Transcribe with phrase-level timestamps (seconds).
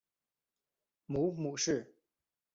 [1.05, 1.93] 母母氏。